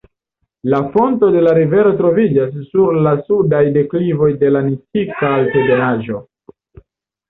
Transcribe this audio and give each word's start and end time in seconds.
La 0.73 0.79
fonto 0.95 1.29
de 1.35 1.43
la 1.47 1.53
rivero 1.57 1.91
troviĝas 1.99 2.57
sur 2.71 2.99
la 3.09 3.13
sudaj 3.29 3.63
deklivoj 3.79 4.33
de 4.43 4.53
la 4.57 4.67
Nikita 4.73 5.35
altebenaĵo. 5.41 6.29